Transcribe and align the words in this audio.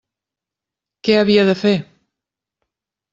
Què 1.07 1.17
havia 1.17 1.43
de 1.49 1.55
fer? 1.59 1.73